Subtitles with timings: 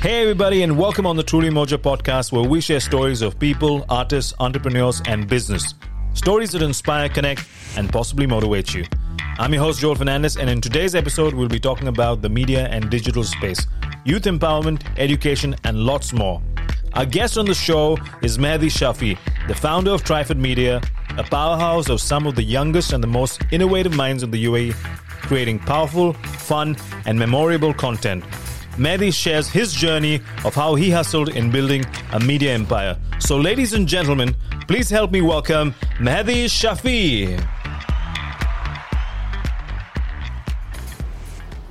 [0.00, 3.84] Hey, everybody, and welcome on the Truly Mojo podcast, where we share stories of people,
[3.88, 5.74] artists, entrepreneurs, and business.
[6.14, 7.44] Stories that inspire, connect,
[7.76, 8.84] and possibly motivate you.
[9.40, 12.68] I'm your host, Joel Fernandez, and in today's episode, we'll be talking about the media
[12.68, 13.66] and digital space,
[14.04, 16.40] youth empowerment, education, and lots more.
[16.92, 19.18] Our guest on the show is Mehdi Shafi,
[19.48, 20.80] the founder of Trifid Media,
[21.16, 24.74] a powerhouse of some of the youngest and the most innovative minds in the UAE,
[25.22, 28.22] creating powerful, fun, and memorable content.
[28.78, 32.96] Mehdi shares his journey of how he hustled in building a media empire.
[33.18, 34.36] So, ladies and gentlemen,
[34.68, 37.57] please help me welcome Mehdi Shafi.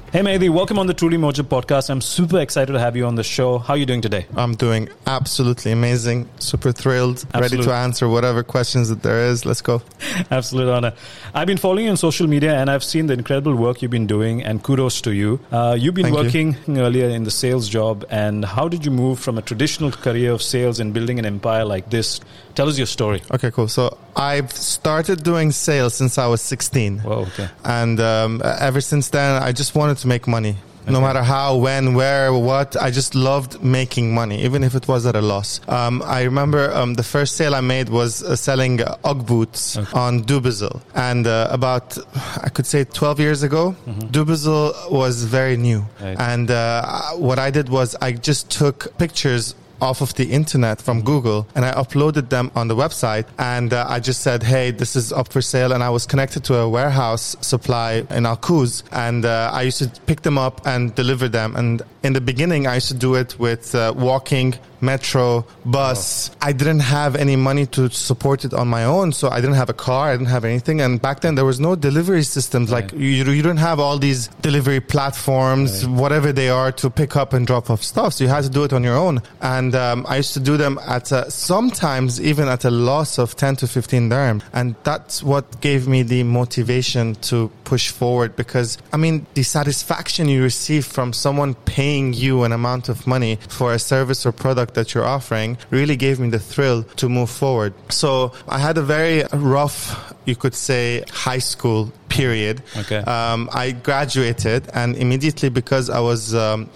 [0.10, 1.90] Hey Mehdi, welcome on the Truly Mojo podcast.
[1.90, 3.58] I'm super excited to have you on the show.
[3.58, 4.26] How are you doing today?
[4.38, 6.30] I'm doing absolutely amazing.
[6.40, 7.26] Super thrilled.
[7.36, 9.46] Ready to answer whatever questions that there is.
[9.46, 9.82] Let's go.
[10.32, 10.94] Absolute honor.
[11.34, 14.08] I've been following you on social media and I've seen the incredible work you've been
[14.08, 15.42] doing and kudos to you.
[15.52, 16.78] Uh, you've been Thank working you.
[16.78, 20.42] earlier in the sales job and how did you move from a traditional career of
[20.42, 22.22] sales and building an empire like this?
[22.58, 23.22] Tell us your story.
[23.36, 23.68] Okay, cool.
[23.68, 27.00] So I've started doing sales since I was 16.
[27.00, 27.48] Whoa, okay.
[27.64, 30.56] And um, ever since then, I just wanted to make money.
[30.90, 35.06] No matter how, when, where, what, I just loved making money, even if it was
[35.06, 35.60] at a loss.
[35.68, 39.78] Um, I remember um, the first sale I made was uh, selling uh, Ugg boots
[39.78, 40.00] Okay.
[40.00, 40.82] on Dubizzle.
[40.96, 41.96] And uh, about,
[42.42, 45.82] I could say 12 years ago, Dubizzle was very new.
[45.82, 46.04] Mm-hmm.
[46.06, 46.20] Right.
[46.20, 51.02] And uh, what I did was I just took pictures off of the internet from
[51.02, 54.96] Google and I uploaded them on the website and uh, I just said, hey, this
[54.96, 55.72] is up for sale.
[55.72, 59.80] And I was connected to a warehouse supply in Al Quoz and uh, I used
[59.80, 61.56] to pick them up and deliver them.
[61.56, 66.32] And in the beginning, I used to do it with uh, walking, metro, bus.
[66.42, 69.12] I didn't have any money to support it on my own.
[69.12, 70.10] So I didn't have a car.
[70.10, 70.82] I didn't have anything.
[70.82, 72.72] And back then there was no delivery systems.
[72.72, 77.34] Like you, you don't have all these delivery platforms, whatever they are, to pick up
[77.34, 78.14] and drop off stuff.
[78.14, 79.22] So you had to do it on your own.
[79.42, 83.36] And um, I used to do them at a, sometimes even at a loss of
[83.36, 84.42] 10 to 15 dirham.
[84.54, 90.30] And that's what gave me the motivation to push forward because, I mean, the satisfaction
[90.30, 94.74] you receive from someone paying you an amount of money for a service or product
[94.76, 97.74] that you're offering really gave me the thrill to move forward.
[97.90, 102.62] So I had a very rough, you could say, high school period.
[102.82, 103.02] Okay.
[103.16, 106.70] Um, I graduated, and immediately because I was, um,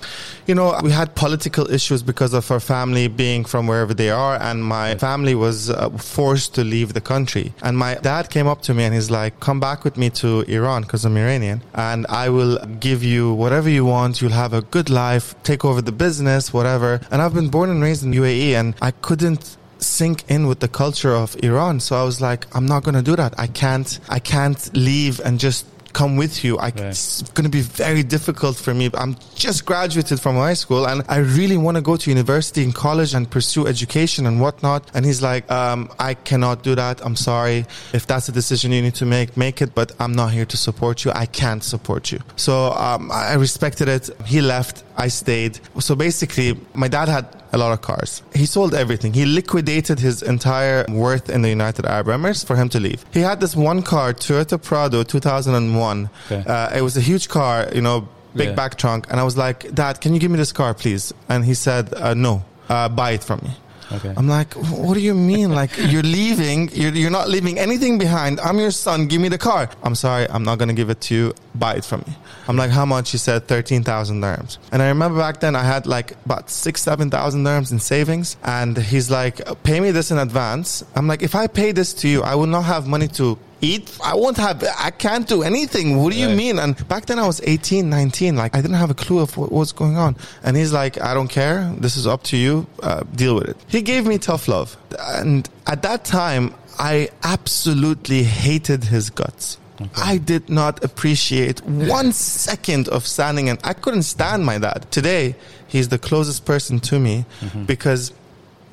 [0.47, 4.35] you know, we had political issues because of our family being from wherever they are,
[4.49, 7.53] and my family was uh, forced to leave the country.
[7.61, 10.29] And my dad came up to me and he's like, "Come back with me to
[10.57, 14.21] Iran because I'm Iranian, and I will give you whatever you want.
[14.21, 17.81] You'll have a good life, take over the business, whatever." And I've been born and
[17.81, 21.79] raised in UAE, and I couldn't sink in with the culture of Iran.
[21.79, 23.33] So I was like, I'm not going to do that.
[23.39, 26.57] I can't, I can't leave and just come with you.
[26.57, 26.89] I, Right.
[26.91, 28.89] It's going to be very difficult for me.
[28.93, 32.73] I'm just graduated from high school and I really want to go to university and
[32.73, 34.89] college and pursue education and whatnot.
[34.93, 37.05] And he's like, um, I cannot do that.
[37.05, 37.65] I'm sorry.
[37.93, 40.57] If that's a decision you need to make, make it, but I'm not here to
[40.57, 41.11] support you.
[41.13, 42.19] I can't support you.
[42.37, 44.09] So, um, I respected it.
[44.25, 44.83] He left.
[45.05, 45.53] I stayed.
[45.87, 46.49] So basically,
[46.83, 48.21] my dad had a lot of cars.
[48.41, 49.11] He sold everything.
[49.21, 52.99] He liquidated his entire worth in the United Arab Emirates for him to leave.
[53.17, 56.09] He had this one car, Toyota Prado 2001.
[56.31, 56.43] Okay.
[56.49, 58.55] Uh, it was a huge car, you know, big Yeah.
[58.61, 59.01] back trunk.
[59.09, 61.13] And I was like, Dad, can you give me this car, please?
[61.29, 63.51] And he said, uh, No, uh, buy it from me.
[63.93, 64.13] Okay.
[64.15, 65.51] I'm like, what do you mean?
[65.61, 68.39] Like, you're leaving, you're, you're not leaving anything behind.
[68.39, 69.69] I'm your son, give me the car.
[69.83, 71.33] I'm sorry, I'm not going to give it to you.
[71.55, 72.15] Buy it from me.
[72.47, 73.11] I'm like, how much?
[73.11, 74.57] He said 13,000 dirhams.
[74.71, 78.37] And I remember back then I had like about six, 7,000 dirhams in savings.
[78.43, 80.83] And he's like, pay me this in advance.
[80.95, 83.95] I'm like, if I pay this to you, I will not have money to eat.
[84.03, 85.97] I won't have, I can't do anything.
[85.97, 86.35] What do you Right.
[86.37, 86.59] mean?
[86.59, 88.35] And back then I was 18, 19.
[88.35, 90.15] Like I didn't have a clue of what was going on.
[90.43, 91.73] And he's like, I don't care.
[91.77, 92.65] This is up to you.
[92.81, 93.57] Uh, deal with it.
[93.67, 94.75] He gave me tough love.
[94.99, 99.57] And at that time, I absolutely hated his guts.
[99.97, 104.85] I did not appreciate one second of standing and I couldn't stand my dad.
[104.91, 105.35] Today,
[105.67, 107.25] he's the closest person to me
[107.65, 108.11] because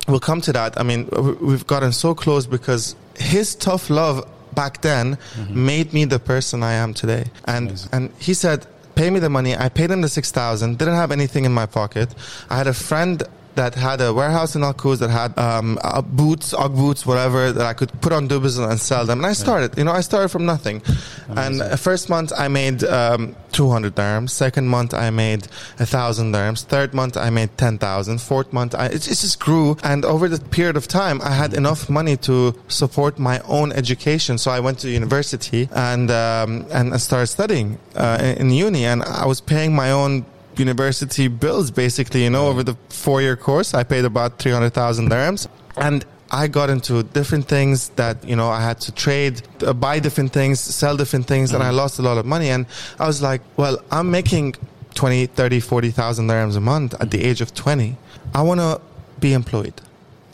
[0.07, 0.79] we'll come to that.
[0.79, 1.09] I mean,
[1.41, 4.23] we've gotten so close because his tough love
[4.53, 5.65] back then mm-hmm.
[5.65, 7.25] made me the person I am today.
[7.45, 7.89] And Amazing.
[7.93, 8.65] and he said,
[8.95, 10.77] "Pay me the money." I paid him the six thousand.
[10.77, 12.13] Didn't have anything in my pocket.
[12.49, 13.23] I had a friend
[13.59, 17.65] that had a warehouse in Al that had um, uh, boots, Ugg boots, whatever that
[17.65, 19.19] I could put on Dubizzle and sell them.
[19.19, 20.81] And I started, you know, I started from nothing.
[21.27, 24.29] And uh, first month I made um, 200 dirhams.
[24.29, 25.43] Second month I made
[25.77, 26.63] a thousand dirhams.
[26.63, 28.21] Third month I made 10,000.
[28.21, 29.75] Fourth month I, it, it just grew.
[29.83, 34.37] And over the period of time, I had enough money to support my own education.
[34.37, 38.85] So I went to university and um, and I started studying uh, in, in uni,
[38.85, 40.25] and I was paying my own
[40.59, 43.73] university bills basically, you know, over the four year course.
[43.73, 45.47] I paid about 300,000 dirhams.
[45.77, 49.99] And I got into different things that, you know, I had to trade, uh, buy
[49.99, 51.61] different things, sell different things, mm-hmm.
[51.61, 52.49] and I lost a lot of money.
[52.49, 52.65] And
[52.99, 54.55] I was like, well, I'm making
[54.93, 57.97] 20, 30, 40,000 dirhams a month at the age of 20.
[58.35, 58.79] I want to
[59.19, 59.73] be employed.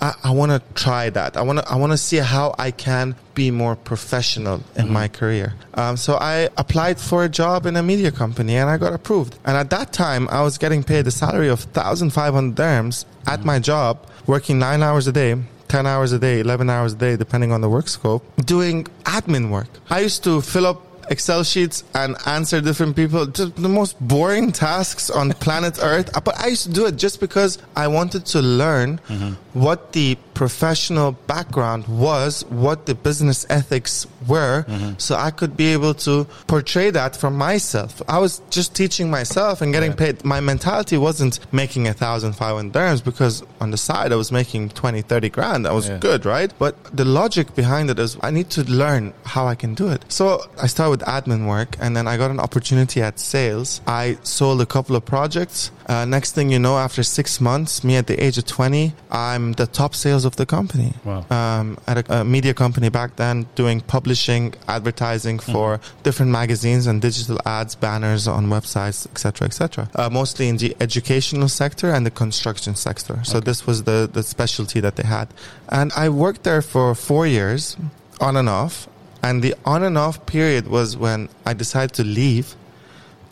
[0.06, 1.36] I, I want to try that.
[1.36, 4.94] I want to I want to see how I can be more professional in mm-hmm.
[4.94, 5.56] my career.
[5.74, 9.38] Um, so I applied for a job in a media company and I got approved.
[9.46, 13.48] And at that time, I was getting paid a salary of 1,500 dirhams at mm-hmm.
[13.48, 15.36] my job, working nine hours a day.
[15.68, 19.50] 10 hours a day, 11 hours a day, depending on the work scope, doing admin
[19.50, 19.68] work.
[19.90, 20.80] I used to fill up
[21.10, 23.26] Excel sheets and answer different people.
[23.26, 26.10] Just the most boring tasks on planet Earth.
[26.24, 29.34] But I used to do it just because I wanted to learn mm-hmm.
[29.56, 34.94] What the professional background was, what the business ethics were, mm-hmm.
[34.98, 38.02] so I could be able to portray that for myself.
[38.08, 40.26] I was just teaching myself and getting paid.
[40.26, 44.32] My mentality wasn't making a thousand five hundred dirhams because on the side I was
[44.32, 45.66] making 20, 30 grand.
[45.66, 45.98] That was yeah.
[46.00, 46.54] good, right?
[46.60, 50.04] But the logic behind it is I need to learn how I can do it.
[50.10, 53.80] So I started with admin work and then I got an opportunity at sales.
[53.88, 55.72] I sold a couple of projects.
[55.88, 59.54] Uh, next thing you know, after six months, me at the age of 20, I'm
[59.54, 60.94] the top sales of the company.
[61.04, 61.26] Wow.
[61.30, 65.52] Um, at a, a, media company back then, doing publishing, advertising mm-hmm.
[65.52, 66.02] for mm-hmm.
[66.04, 69.90] different magazines and digital ads, banners on websites, etc., etc.
[69.96, 73.20] Uh, mostly in the educational sector and the construction sector.
[73.24, 73.46] So okay.
[73.46, 75.28] this was the the specialty that they had,
[75.70, 77.78] and I worked there for four years,
[78.20, 78.88] on and off.
[79.22, 82.56] And the on and off period was when I decided to leave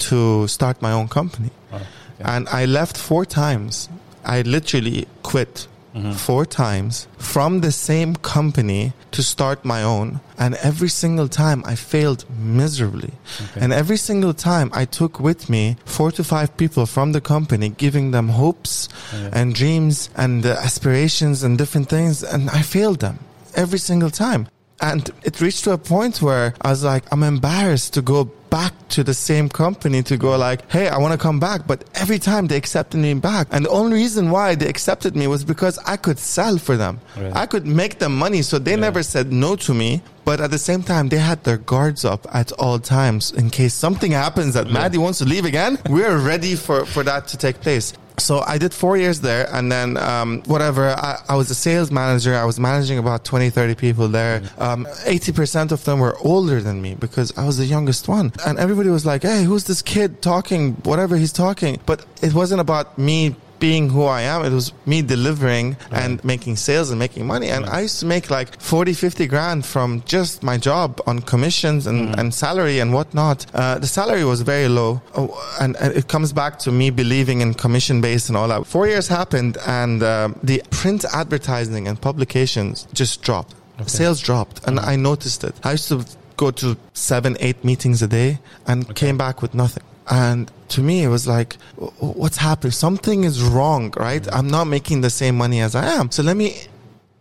[0.09, 1.51] to start my own company.
[1.71, 1.81] Oh,
[2.23, 3.89] And I left four times.
[4.25, 6.11] I literally quit mm-hmm.
[6.13, 10.19] four times from the same company to start my own.
[10.37, 13.11] And every single time I failed miserably.
[13.41, 13.61] Okay.
[13.61, 17.69] And every single time I took with me four to five people from the company,
[17.69, 19.29] giving them hopes yeah.
[19.33, 22.23] and dreams and uh, aspirations and different things.
[22.23, 23.19] And I failed them
[23.55, 24.47] every single time.
[24.81, 28.73] And it reached to a point where I was like, I'm embarrassed to go back
[28.88, 31.65] to the same company to go like, hey, I want to come back.
[31.65, 33.47] But every time they accepted me back.
[33.50, 37.00] And the only reason why they accepted me was because I could sell for them.
[37.17, 37.35] Right.
[37.35, 38.44] I could make them money.
[38.44, 38.88] So they yeah.
[38.88, 40.03] never said no to me.
[40.23, 43.73] But at the same time, they had their guards up at all times in case
[43.73, 44.88] something happens that yeah.
[44.88, 45.79] Mehdi wants to leave again.
[45.89, 49.71] We're ready for, for that to take place so I did four years there and
[49.71, 52.36] then um, whatever I, I, was a sales manager.
[52.36, 54.42] I was managing about 20 30 people there.
[54.57, 58.31] Um, 80% of them were older than me because I was the youngest one.
[58.45, 60.74] And everybody was like hey who's this kid talking?
[60.83, 61.80] Whatever he's talking.
[61.86, 64.44] But it wasn't about me being who I am.
[64.44, 66.01] It was me delivering right.
[66.01, 67.48] and making sales and making money.
[67.50, 67.75] And right.
[67.75, 72.00] I used to make like 40, 50 grand from just my job on commissions and,
[72.10, 72.19] mm-hmm.
[72.19, 73.45] and salary and whatnot.
[73.54, 75.01] Uh, the salary was very low.
[75.15, 75.30] Oh,
[75.62, 78.68] and, and, it comes back to me believing in commission based and all that.
[78.68, 83.56] Four years happened and uh, the print advertising and publications just dropped.
[83.80, 83.88] Okay.
[83.88, 84.89] Sales dropped and mm-hmm.
[84.89, 85.56] I noticed it.
[85.63, 86.06] I used to
[86.36, 88.94] go to seven, eight meetings a day and okay.
[88.94, 89.83] came back with nothing.
[90.09, 91.55] And to me, it was like,
[92.00, 92.71] what's happening?
[92.71, 94.27] Something is wrong, right?
[94.33, 96.11] I'm not making the same money as I am.
[96.11, 96.67] So let me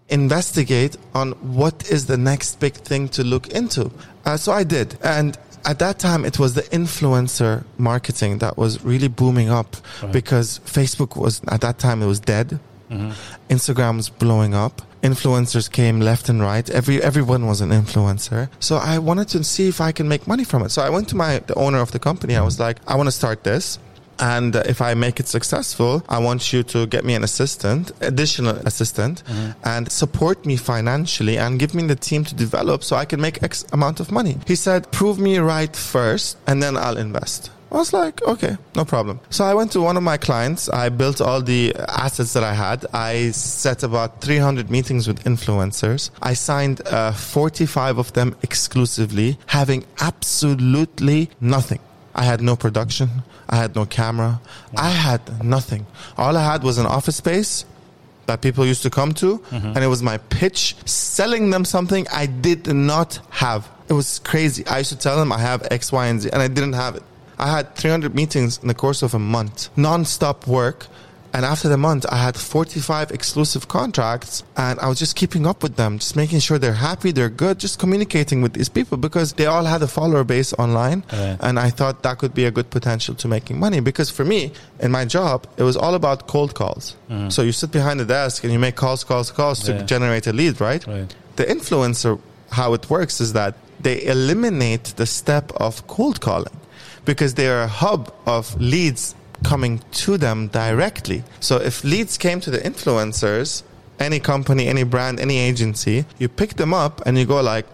[0.08, 3.90] investigate on what is the next big thing to look into.
[4.24, 4.96] Uh, so I did.
[5.02, 10.12] And at that time, it was the influencer marketing that was really booming up right.
[10.12, 12.58] because Facebook was, at that time, it was dead.
[12.92, 13.52] Mm-hmm.
[13.52, 16.68] Instagram was blowing up influencers came left and right.
[16.70, 18.48] Every everyone was an influencer.
[18.60, 20.70] So I wanted to see if I can make money from it.
[20.70, 22.36] So I went to my the owner of the company.
[22.36, 23.78] I was like, I want to start this.
[24.18, 28.54] And if I make it successful, I want you to get me an assistant, additional
[28.66, 29.50] assistant, mm-hmm.
[29.64, 33.42] and support me financially and give me the team to develop so I can make
[33.42, 34.36] X amount of money.
[34.46, 37.50] He said, prove me right first and then I'll invest.
[37.72, 39.18] I was like, okay, no problem.
[39.30, 40.68] So I went to one of my clients.
[40.68, 42.84] I built all the assets that I had.
[42.92, 46.10] I set about 300 meetings with influencers.
[46.20, 51.80] I signed uh, 45 of them exclusively, having absolutely nothing.
[52.14, 53.22] I had no production.
[53.48, 54.42] I had no camera.
[54.76, 55.86] I had nothing.
[56.18, 57.64] All I had was an office space
[58.26, 59.66] that people used to come to, mm-hmm.
[59.68, 63.68] and it was my pitch selling them something I did not have.
[63.88, 64.66] It was crazy.
[64.66, 66.96] I used to tell them I have X, Y, and Z, and I didn't have
[66.96, 67.02] it.
[67.42, 70.86] I had 300 meetings in the course of a month, non-stop work.
[71.34, 75.62] And after the month, I had 45 exclusive contracts and I was just keeping up
[75.62, 79.32] with them, just making sure they're happy, they're good, just communicating with these people because
[79.32, 81.02] they all had a follower base online.
[81.10, 81.38] Right.
[81.40, 84.52] And I thought that could be a good potential to making money because for me,
[84.78, 86.94] in my job, it was all about cold calls.
[87.10, 87.30] Mm-hmm.
[87.30, 89.78] So you sit behind the desk and you make calls, calls, calls yeah.
[89.78, 90.86] to generate a lead, right?
[90.86, 91.12] right?
[91.36, 92.20] The influencer,
[92.50, 96.56] how it works is that they eliminate the step of cold calling
[97.04, 101.24] because they are a hub of leads coming to them directly.
[101.40, 103.62] So if leads came to the influencers,
[103.98, 107.66] any company, any brand, any agency, you pick them up and you go like,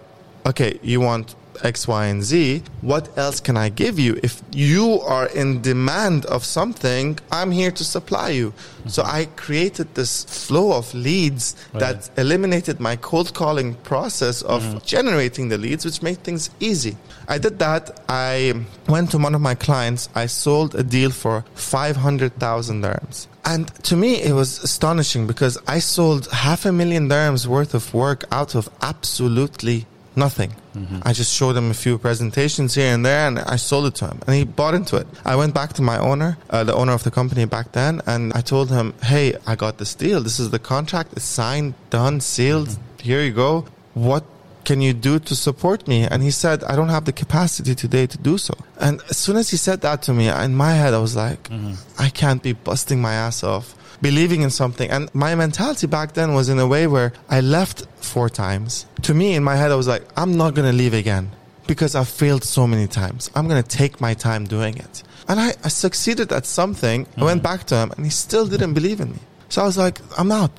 [0.46, 1.34] okay, you want
[1.64, 2.62] X, Y, and Z.
[2.80, 4.18] What else can I give you?
[4.22, 8.50] If you are in demand of something, I'm here to supply you.
[8.50, 8.88] Mm-hmm.
[8.88, 11.80] So I created this flow of leads right.
[11.80, 14.78] that eliminated my cold calling process of mm-hmm.
[14.84, 16.96] generating the leads, which made things easy.
[17.28, 18.00] I did that.
[18.08, 20.08] I went to one of my clients.
[20.14, 23.26] I sold a deal for 500,000 dirhams.
[23.44, 27.94] And to me, it was astonishing because I sold half a million dirhams worth of
[27.94, 29.86] work out of absolutely
[30.16, 30.54] nothing.
[30.74, 31.00] Mm-hmm.
[31.02, 34.06] I just showed him a few presentations here and there, and I sold it to
[34.06, 35.06] him, and he bought into it.
[35.24, 38.32] I went back to my owner, uh, the owner of the company back then, and
[38.34, 40.20] I told him, "Hey, I got this deal.
[40.20, 41.12] This is the contract.
[41.14, 42.68] It's signed, done, sealed.
[42.68, 43.02] Mm-hmm.
[43.02, 43.66] Here you go.
[43.94, 44.24] What
[44.68, 46.02] can you do to support me?
[46.02, 48.54] And he said, I don't have the capacity today to do so.
[48.78, 51.44] And as soon as he said that to me, in my head, I was like,
[51.44, 51.74] mm-hmm.
[51.98, 54.90] I can't be busting my ass off believing in something.
[54.90, 58.86] And my mentality back then was in a way where I left four times.
[59.02, 61.30] To me, in my head, I was like, I'm not going to leave again
[61.66, 63.30] because I've failed so many times.
[63.34, 65.02] I'm going to take my time doing it.
[65.28, 67.04] And I, I succeeded at something.
[67.04, 67.20] Mm-hmm.
[67.20, 67.56] I went mm-hmm.
[67.56, 69.18] back to him and he still didn't believe in me.
[69.50, 70.50] So I was like, I'm out,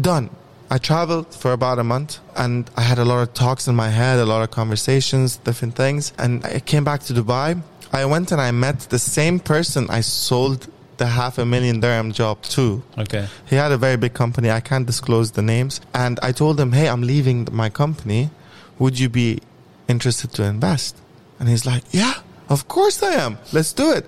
[0.00, 0.30] done.
[0.70, 3.88] I traveled for about a month and I had a lot of talks in my
[3.88, 6.12] head, a lot of conversations, different things.
[6.18, 7.62] And I came back to Dubai.
[7.90, 12.12] I went and I met the same person I sold the half a million dirham
[12.12, 12.82] job too.
[12.96, 13.26] Okay.
[13.46, 14.50] He had a very big company.
[14.50, 15.80] I can't disclose the names.
[15.94, 18.30] And I told him, hey, I'm leaving my company.
[18.78, 19.40] Would you be
[19.88, 20.96] interested to invest?
[21.38, 22.14] And he's like, yeah,
[22.48, 23.38] of course I am.
[23.52, 24.06] Let's do it.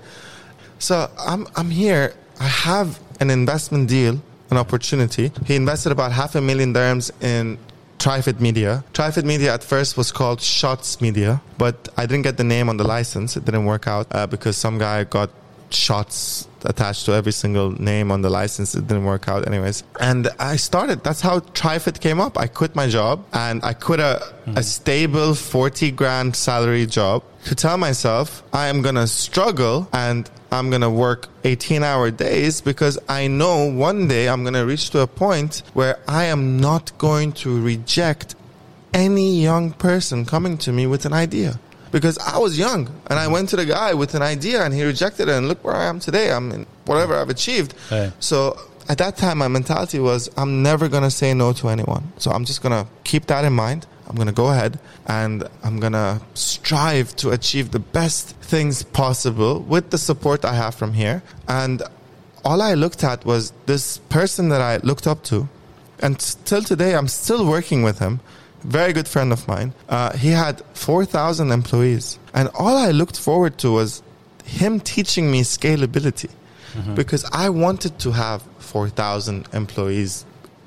[0.78, 2.14] So I'm, I'm here.
[2.38, 4.20] I have an investment deal,
[4.50, 5.30] an opportunity.
[5.46, 7.58] He invested about half a million dirhams in
[7.98, 8.82] Trifid Media.
[8.94, 12.78] Trifid Media at first was called Shots Media, but I didn't get the name on
[12.78, 13.36] the license.
[13.36, 15.30] It didn't work out uh, because some guy got
[15.68, 18.74] shots attached to every single name on the license.
[18.74, 19.84] It didn't work out anyways.
[20.00, 21.02] And I started.
[21.02, 22.38] That's how Trifid came up.
[22.38, 24.56] I quit my job and I quit a, mm-hmm.
[24.56, 30.30] a stable 40 grand salary job to tell myself I am going to struggle and
[30.52, 34.66] I'm going to work 18 hour days because I know one day I'm going to
[34.66, 38.34] reach to a point where I am not going to reject
[38.92, 41.60] any young person coming to me with an idea
[41.90, 44.84] because I was young and I went to the guy with an idea and he
[44.84, 46.32] rejected it and look where I am today.
[46.32, 47.74] I'm in whatever I've achieved.
[47.88, 48.12] Hey.
[48.20, 52.12] So at that time, my mentality was I'm never going to say no to anyone.
[52.18, 53.86] So I'm just going to keep that in mind.
[54.08, 58.82] I'm going to go ahead and I'm going to strive to achieve the best things
[58.82, 61.22] possible with the support I have from here.
[61.46, 61.82] And
[62.44, 65.48] all I looked at was this person that I looked up to.
[66.00, 68.20] And till today, I'm still working with him
[68.62, 69.72] very good friend of mine.
[69.88, 72.18] Uh, he had 4,000 employees.
[72.34, 74.02] And all I looked forward to was
[74.44, 76.30] him teaching me scalability
[76.72, 76.94] mm-hmm.
[76.94, 80.24] because I wanted to have 4,000 employees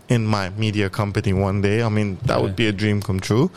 [0.09, 1.81] in my media company one day.
[1.83, 2.43] I mean, that okay.
[2.43, 3.49] would be a dream come true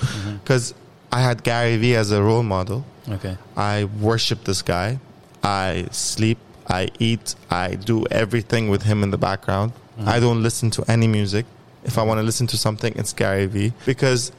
[0.42, 1.14] because mm-hmm.
[1.14, 2.84] I had Gary Vee as a role model.
[3.08, 3.36] Okay.
[3.56, 5.00] I worship this guy.
[5.42, 9.72] I sleep, I eat, I do everything with him in the background.
[9.72, 10.08] Mm-hmm.
[10.08, 11.46] I don't listen to any music
[11.86, 14.32] if I want to listen to something, it's Gary Vee because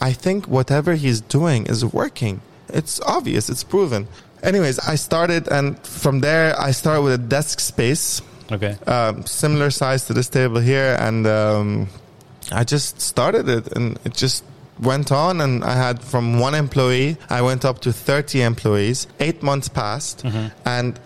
[0.00, 2.42] I think whatever he's doing is working.
[2.68, 4.08] It's obvious, it's proven.
[4.42, 8.20] Anyways, I started, and from there, I started with a desk space.
[8.52, 8.76] Okay.
[8.86, 11.88] Um, similar size to this table here, and um,
[12.52, 14.44] I just started it, and it just
[14.80, 19.06] went on and I had from one employee, I went up to 30 employees.
[19.20, 20.24] Eight months passed.
[20.24, 20.46] Mm-hmm.
[20.64, 21.00] And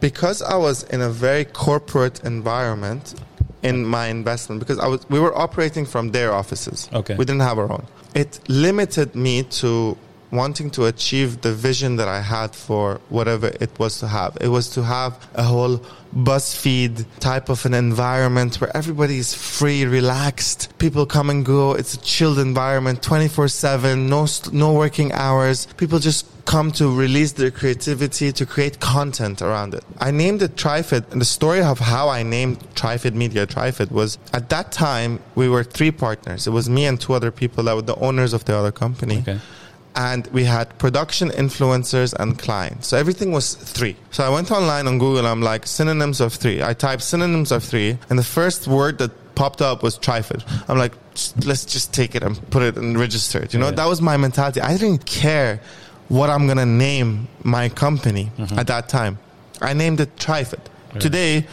[0.00, 3.14] because I was in a very corporate environment,
[3.64, 6.88] in my investment because I was we were operating from their offices.
[6.92, 7.16] Okay.
[7.16, 7.86] We didn't have our own.
[8.14, 9.96] It limited me to
[10.34, 14.36] wanting to achieve the vision that I had for whatever it was to have.
[14.40, 15.80] It was to have a whole
[16.14, 20.72] BuzzFeed type of an environment where everybody is free, relaxed.
[20.78, 21.72] People come and go.
[21.72, 25.66] It's a chilled environment, 24 7, no, no working hours.
[25.76, 29.82] People just come to release their creativity to create content around it.
[29.98, 34.18] I named it Trifid, and the story of how I named Trifid Media Trifid was
[34.32, 36.46] at that time we were three partners.
[36.46, 39.20] It was me and two other people that were the owners of the other company.
[39.20, 39.40] Okay
[39.96, 42.88] and we had production influencers and clients.
[42.88, 43.96] So everything was three.
[44.10, 45.26] So I went online on Google.
[45.26, 46.62] I'm like synonyms of three.
[46.62, 50.42] I typed synonyms of three, and the first word that popped up was Trifid.
[50.68, 50.92] I'm like,
[51.44, 53.52] let's just take it and put it and register it.
[53.52, 53.72] You know, yeah.
[53.72, 54.60] that was my mentality.
[54.60, 55.60] I didn't care
[56.08, 58.58] what I'm gonna name my company mm-hmm.
[58.58, 59.18] at that time.
[59.60, 60.60] I named it Trifid.
[60.92, 61.00] Yeah.
[61.00, 61.46] Today,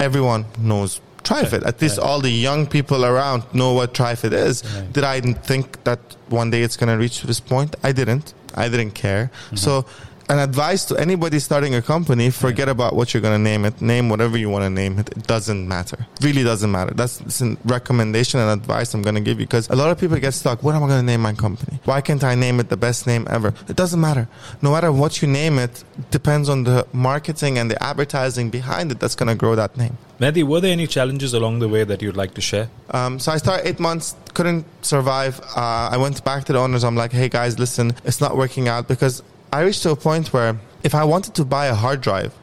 [0.00, 1.64] everyone knows Trifid.
[1.66, 4.62] At least all the young people around know what Trifid is.
[4.92, 7.76] Did I think that one day it's going to reach this point?
[7.82, 8.34] I didn't.
[8.54, 9.30] I didn't care.
[9.46, 9.56] Mm-hmm.
[9.56, 9.86] So
[10.28, 13.80] an advice to anybody starting a company forget about what you're going to name it.
[13.80, 15.08] Name whatever you want to name it.
[15.16, 16.06] It doesn't matter.
[16.20, 16.92] Really doesn't matter.
[16.94, 20.18] That's a recommendation and advice i'm going to give you because a lot of people
[20.18, 20.62] get stuck.
[20.62, 21.80] What am i going to name my company?
[21.84, 23.54] Why can't i name it the best name ever?
[23.68, 24.28] It doesn't matter.
[24.60, 29.00] No matter what you name it depends on the marketing and the advertising behind it
[29.00, 29.96] that's going to grow that name.
[30.20, 32.68] Mehdi, were there any challenges along the way that you'd like to share?
[32.90, 35.40] Um, so I started eight months, couldn't survive.
[35.40, 36.82] Uh, I went back to the owners.
[36.84, 40.32] I'm like, hey guys, listen, it's not working out because I reached to a point
[40.32, 42.34] where if I wanted to buy a hard drive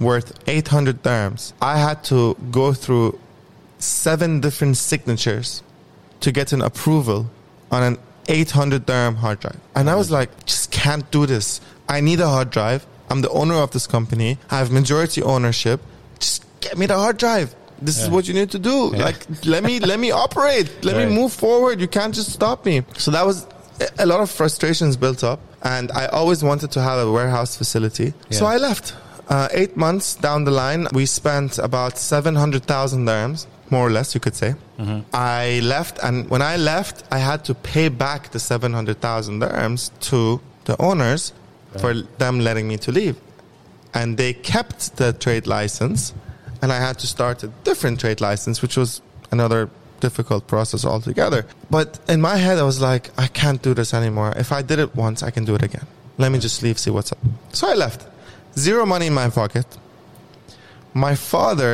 [0.00, 3.18] worth 800 dirhams, I had to go through
[3.78, 5.62] seven different signatures
[6.20, 7.30] to get an approval
[7.70, 9.60] on an 800 dirham hard drive.
[9.74, 11.60] And I was like, just can't do this.
[11.88, 12.86] I need a hard drive.
[13.10, 14.38] I'm the owner of this company.
[14.50, 15.80] I have majority ownership.
[16.18, 17.54] Just get me the hard drive.
[17.82, 18.04] This yeah.
[18.04, 18.92] is what you need to do.
[18.94, 19.04] Yeah.
[19.04, 20.70] Like, let me, let me operate.
[20.82, 21.08] Let right.
[21.08, 21.80] me move forward.
[21.80, 22.82] You can't just stop me.
[22.96, 23.46] So that was
[23.98, 28.12] a lot of frustrations built up and I always wanted to have a warehouse facility.
[28.28, 28.38] Yeah.
[28.38, 28.94] So I left.
[29.28, 34.20] Uh, eight months down the line, we spent about 700,000 dirhams, more or less, you
[34.20, 34.54] could say.
[34.78, 35.00] Mm-hmm.
[35.14, 40.40] I left, and when I left, I had to pay back the 700,000 dirhams to
[40.66, 41.32] the owners
[41.72, 41.80] right.
[41.80, 43.16] for them letting me to leave.
[43.94, 46.12] And they kept the trade license,
[46.60, 49.70] and I had to start a different trade license, which was another
[50.06, 51.40] difficult process altogether.
[51.76, 54.30] But in my head, I was like, I can't do this anymore.
[54.44, 55.86] If I did it once, I can do it again.
[56.22, 57.22] Let me just leave, see what's up.
[57.58, 58.00] So I left.
[58.66, 59.66] Zero money in my pocket.
[61.06, 61.72] My father,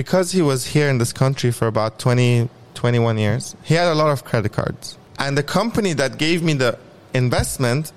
[0.00, 3.98] because he was here in this country for about 20, 21 years, he had a
[4.02, 4.98] lot of credit cards.
[5.24, 6.78] And the company that gave me the
[7.12, 7.92] investment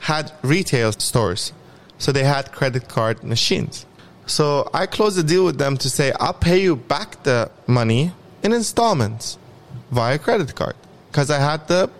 [0.00, 1.52] had retail stores.
[1.98, 3.86] So they had credit card machines.
[4.26, 4.46] So
[4.80, 8.12] I closed a deal with them to say, I'll pay you back the money
[8.44, 9.38] in installments
[9.90, 10.76] via credit card
[11.10, 11.90] because I had the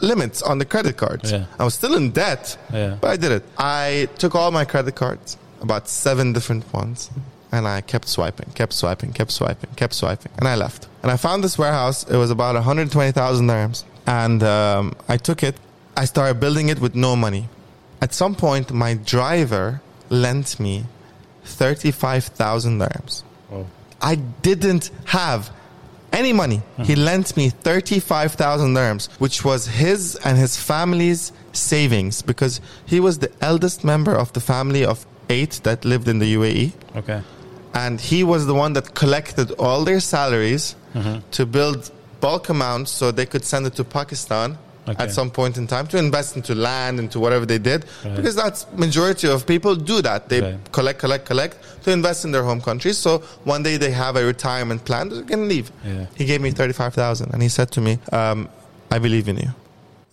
[0.00, 1.32] limits on the credit cards.
[1.32, 1.46] Yeah.
[1.58, 2.98] I was still in debt, yeah.
[3.00, 3.44] but I did it.
[3.56, 7.10] I took all my credit cards, about seven different ones,
[7.50, 10.88] and I kept swiping, kept swiping, kept swiping, kept swiping, and I left.
[11.02, 12.04] And I found this warehouse.
[12.04, 15.56] It was about 120,000 dirhams, and um, I took it.
[15.96, 17.48] I started building it with no money.
[18.00, 20.84] At some point, my driver lent me
[21.44, 23.24] 35,000 dirhams.
[23.50, 23.66] Oh.
[24.00, 25.50] I didn't have
[26.12, 26.58] any money.
[26.58, 26.82] Mm-hmm.
[26.84, 33.18] He lent me 35,000 dirhams, which was his and his family's savings because he was
[33.18, 36.72] the eldest member of the family of eight that lived in the UAE.
[36.96, 37.22] Okay.
[37.74, 41.18] And he was the one that collected all their salaries mm-hmm.
[41.30, 41.90] to build
[42.20, 44.58] bulk amounts so they could send it to Pakistan
[44.88, 45.04] okay.
[45.04, 48.16] at some point in time to invest into land, into whatever they did, right.
[48.16, 50.28] because that's majority of people do that.
[50.28, 50.72] They right.
[50.72, 52.98] collect, collect, collect to invest in their home countries.
[52.98, 55.70] So one day they have a retirement plan, they can leave.
[55.84, 56.06] Yeah.
[56.16, 58.48] He gave me thirty five thousand, and he said to me, um,
[58.90, 59.50] "I believe in you,"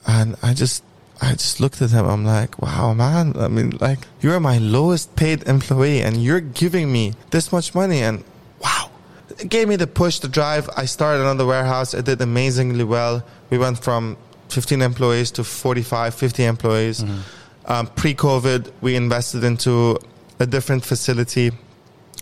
[0.07, 0.83] and I just.
[1.21, 2.05] I just looked at him.
[2.05, 3.37] I'm like, wow, man.
[3.39, 8.01] I mean, like, you're my lowest paid employee and you're giving me this much money.
[8.01, 8.21] And
[8.61, 8.91] wow,
[9.39, 10.69] it gave me the push, the drive.
[10.75, 11.95] I started another warehouse.
[11.95, 13.23] I did amazingly well.
[13.49, 14.17] We went from
[14.49, 17.03] 15 employees to 45, 50 employees.
[17.03, 17.71] Mm-hmm.
[17.71, 19.97] Um, Pre COVID, we invested into
[20.39, 21.51] a different facility,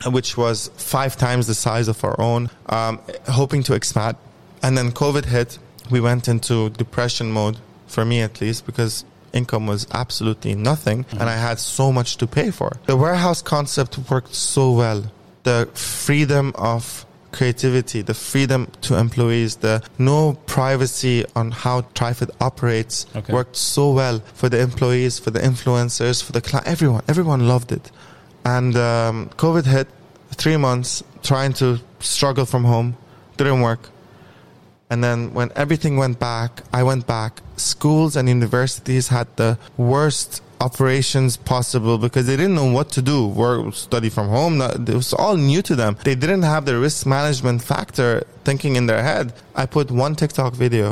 [0.07, 4.17] which was five times the size of our own, um, hoping to expand.
[4.61, 5.59] And then COVID hit.
[5.91, 7.57] We went into depression mode,
[7.87, 11.19] for me at least, because income was absolutely nothing mm-hmm.
[11.19, 12.77] and I had so much to pay for.
[12.85, 15.11] The warehouse concept worked so well.
[15.43, 23.05] The freedom of creativity, the freedom to employees, the no privacy on how Trifid operates
[23.15, 23.33] okay.
[23.33, 27.03] worked so well for the employees, for the influencers, for the client, everyone.
[27.07, 27.91] Everyone loved it.
[28.45, 29.87] And um, COVID hit,
[30.31, 32.95] three months trying to struggle from home,
[33.37, 33.89] didn't work.
[34.89, 37.41] And then when everything went back, I went back.
[37.57, 43.27] Schools and universities had the worst operations possible because they didn't know what to do.
[43.27, 44.61] Work, study from home.
[44.61, 45.97] It was all new to them.
[46.03, 48.09] They didn't have the risk management factor
[48.47, 49.33] thinking in their head.
[49.55, 50.85] I put one TikTok video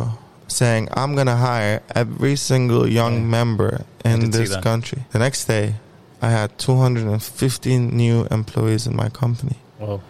[0.48, 3.38] saying, I'm going to hire every single young yeah.
[3.38, 3.72] member
[4.04, 5.00] in this country.
[5.12, 5.76] The next day,
[6.22, 9.58] I had 215 new employees in my company.
[9.80, 10.02] Wow.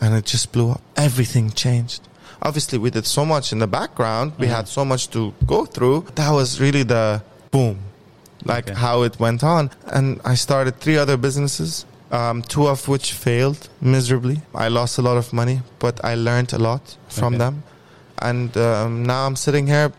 [0.00, 0.82] And it just blew up.
[0.96, 2.02] Everything changed.
[2.42, 4.32] Obviously, we did so much in the background.
[4.38, 4.54] We mm-hmm.
[4.54, 6.06] had so much to go through.
[6.14, 7.87] That was really the boom
[8.48, 8.78] like okay.
[8.78, 9.70] how it went on.
[9.86, 14.40] And I started three other businesses, um, two of which failed miserably.
[14.54, 17.38] I lost a lot of money, but I learned a lot from okay.
[17.38, 17.62] them.
[18.20, 19.92] And um, now I'm sitting here.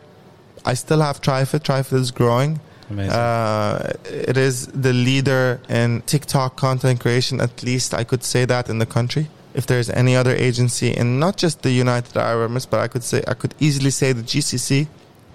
[0.66, 1.62] I still have Trifid.
[1.62, 2.60] Trifid is growing.
[2.98, 7.40] Uh, it is the leader in TikTok content creation.
[7.40, 9.28] At least I could say that in the country.
[9.54, 13.04] If there's any other agency in not just the United Arab Emirates, but I could
[13.04, 14.88] say I could easily say the GCC,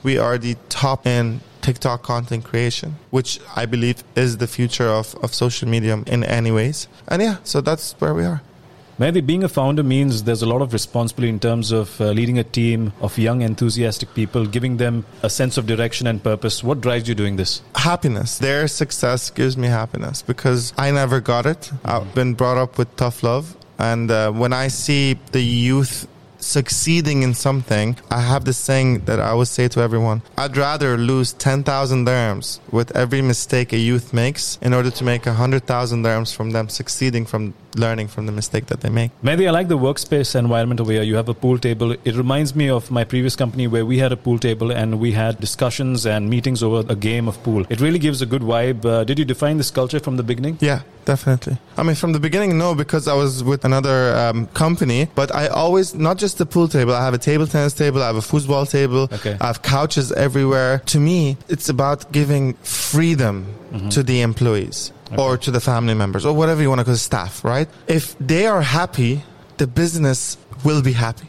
[0.03, 5.15] we are the top in TikTok content creation, which I believe is the future of,
[5.25, 6.89] of social media in any ways.
[7.09, 8.43] And yeah, so that's where we are.
[8.99, 12.39] Maybe being a founder means there's a lot of responsibility in terms of uh, leading
[12.39, 16.63] a team of young, enthusiastic people, giving them a sense of direction and purpose.
[16.63, 17.63] What drives you doing this?
[17.75, 18.39] Happiness.
[18.39, 21.73] Their success gives me happiness because I never got it.
[21.85, 23.57] I've been brought up with tough love.
[23.79, 26.07] And uh, when I see the youth
[26.45, 30.97] succeeding in something, I have this saying that I always say to everyone I'd rather
[30.97, 36.35] lose 10,000 dirhams with every mistake a youth makes in order to make 100,000 dirhams
[36.35, 39.11] from them succeeding from learning from the mistake that they make.
[39.23, 41.03] Maybe I like the workspace environment over here.
[41.03, 41.93] You have a pool table.
[41.93, 45.13] It reminds me of my previous company where we had a pool table and we
[45.13, 47.67] had discussions and meetings over a game of pool.
[47.69, 48.85] It really gives a good vibe.
[48.85, 50.59] Uh, did you define this culture from the beginning?
[50.61, 51.59] Yeah, definitely.
[51.77, 55.49] I mean, from the beginning, no, because I was with another um, company, but I
[55.49, 58.23] always, not just the pool table, I have a table tennis table, I have a
[58.23, 59.37] football table, okay.
[59.41, 60.83] I have couches everywhere.
[60.87, 63.89] To me, it's about giving freedom mm-hmm.
[63.91, 65.23] to the employees okay.
[65.23, 67.69] or to the family members or whatever you want to call staff, right?
[67.87, 69.23] If they are happy,
[69.57, 71.29] the business will be happy.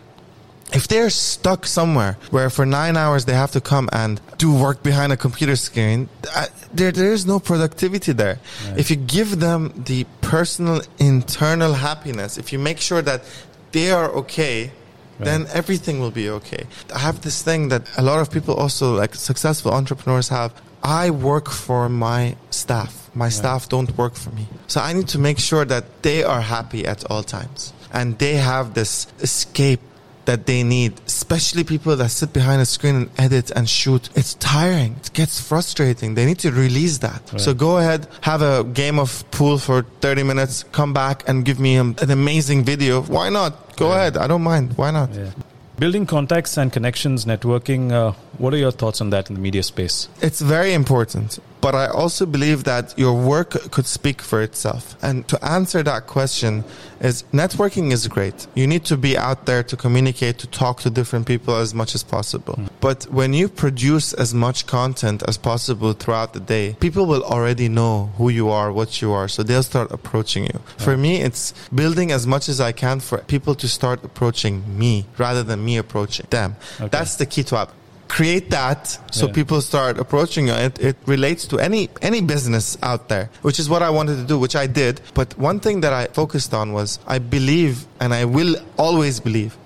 [0.74, 4.84] If they're stuck somewhere where for nine hours they have to come and do work
[4.84, 8.40] behind a computer screen, uh, there, there is no productivity there.
[8.68, 8.80] Right.
[8.80, 13.24] If you give them the personal internal happiness, if you make sure that
[13.72, 14.72] they are okay,
[15.18, 15.26] Right.
[15.26, 16.66] then everything will be okay.
[16.94, 20.52] I have this thing that a lot of people also like successful entrepreneurs have.
[20.84, 23.10] I work for my staff.
[23.16, 23.32] My right.
[23.34, 24.46] staff don't work for me.
[24.68, 28.36] So I need to make sure that they are happy at all times and they
[28.36, 29.80] have this escape
[30.26, 34.10] that they need, especially people that sit behind a screen and edit and shoot.
[34.16, 34.96] It's tiring.
[35.04, 36.16] It gets frustrating.
[36.16, 37.22] They need to release that.
[37.32, 37.42] Right.
[37.42, 41.60] So go ahead, have a game of pool for 30 minutes, come back and give
[41.60, 43.02] me an amazing video.
[43.02, 43.76] Why not?
[43.78, 43.96] Go yeah.
[43.96, 44.18] ahead.
[44.18, 44.78] I don't mind.
[44.78, 45.14] Why not?
[45.14, 45.32] Yeah.
[45.78, 49.62] Building contacts and connections, networking, uh, what are your thoughts on that in the media
[49.64, 50.08] space?
[50.22, 54.96] It's very important, but I also believe that your work could speak for itself.
[55.02, 56.64] And to answer that question
[57.02, 58.48] is networking is great.
[58.56, 61.96] You need to be out there to communicate, to talk to different people as much
[61.96, 62.56] as possible.
[62.56, 62.70] Mm.
[62.80, 67.68] But when you produce as much content as possible throughout the day, people will already
[67.68, 70.60] know who you are, what you are, so they'll start approaching you.
[70.78, 75.06] For me, it's building as much as I can for people to start approaching me
[75.18, 76.56] rather than me approaching them.
[76.80, 76.90] Okay.
[76.90, 77.70] That's the key to it
[78.08, 79.34] create that so yeah.
[79.34, 83.82] people start approaching it it relates to any any business out there which is what
[83.82, 87.00] i wanted to do which i did but one thing that i focused on was
[87.08, 89.58] i believe and i will always believe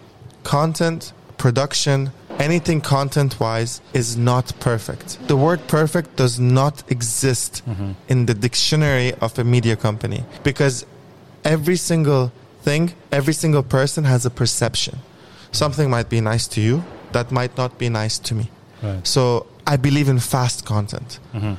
[0.43, 7.91] content production anything content wise is not perfect the word perfect does not exist mm-hmm.
[8.07, 10.85] in the dictionary of a media company because
[11.43, 12.31] every single
[12.61, 14.97] thing every single person has a perception
[15.51, 18.49] something might be nice to you that might not be nice to me.
[18.81, 19.05] Right.
[19.05, 21.19] So I believe in fast content.
[21.33, 21.55] Mm-hmm.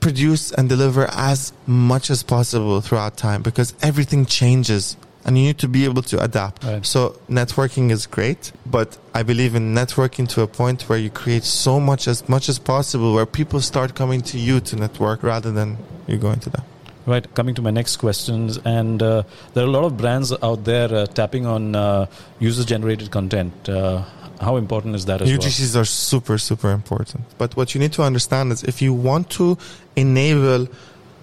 [0.00, 5.58] Produce and deliver as much as possible throughout time because everything changes and you need
[5.58, 6.64] to be able to adapt.
[6.64, 6.84] Right.
[6.84, 11.44] So networking is great, but I believe in networking to a point where you create
[11.44, 15.50] so much as much as possible where people start coming to you to network rather
[15.50, 16.64] than you going to them.
[17.06, 20.64] Right, coming to my next questions, and uh, there are a lot of brands out
[20.64, 22.06] there uh, tapping on uh,
[22.38, 23.68] user generated content.
[23.68, 24.04] Uh,
[24.40, 25.82] how important is that as UGCs well?
[25.82, 27.24] are super, super important.
[27.36, 29.58] But what you need to understand is if you want to
[29.96, 30.66] enable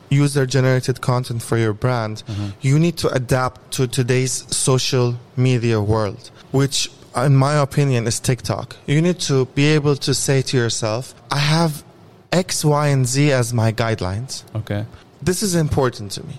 [0.09, 2.49] user generated content for your brand, mm-hmm.
[2.61, 8.75] you need to adapt to today's social media world, which in my opinion is TikTok.
[8.85, 11.83] You need to be able to say to yourself, I have
[12.31, 14.43] X, Y, and Z as my guidelines.
[14.55, 14.85] Okay.
[15.21, 16.35] This is important to me.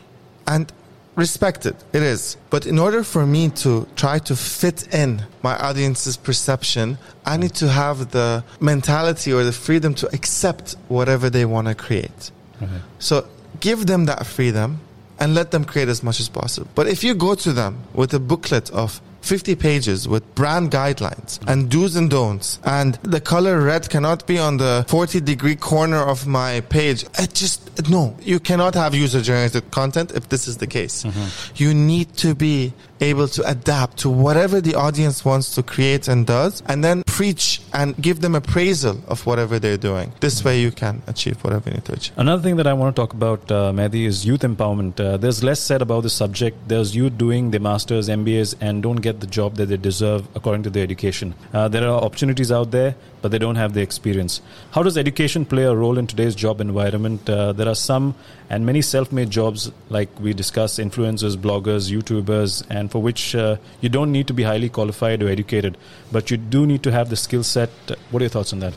[0.47, 0.73] And
[1.15, 1.77] respect it.
[1.93, 2.37] It is.
[2.51, 7.55] But in order for me to try to fit in my audience's perception, I need
[7.55, 12.31] to have the mentality or the freedom to accept whatever they want to create.
[12.63, 12.81] Okay.
[12.99, 13.27] So
[13.61, 14.81] give them that freedom
[15.19, 16.69] and let them create as much as possible.
[16.75, 21.39] But if you go to them with a booklet of 50 pages with brand guidelines
[21.47, 22.59] and do's and don'ts.
[22.65, 27.05] And the color red cannot be on the 40 degree corner of my page.
[27.19, 31.05] It just, no, you cannot have user generated content if this is the case.
[31.05, 31.55] Mm-hmm.
[31.57, 36.27] You need to be able to adapt to whatever the audience wants to create and
[36.27, 40.13] does, and then preach and give them appraisal of whatever they're doing.
[40.21, 42.13] This way, you can achieve whatever you need to achieve.
[42.17, 45.01] Another thing that I want to talk about, uh, Mehdi, is youth empowerment.
[45.01, 46.57] Uh, there's less said about the subject.
[46.69, 50.63] There's youth doing their masters, MBAs, and don't get the job that they deserve according
[50.65, 51.35] to their education.
[51.53, 54.43] Uh, there are opportunities out there, but they don't have the experience.
[54.73, 57.29] How does education play a role in today's job environment?
[57.31, 58.15] Uh, there are some
[58.51, 63.89] and many self-made jobs, like we discuss, influencers, bloggers, YouTubers, and for which uh, you
[63.89, 65.79] don't need to be highly qualified or educated,
[66.11, 67.71] but you do need to have the skill set.
[68.11, 68.77] What are your thoughts on that?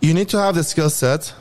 [0.00, 1.34] You need to have the skill set.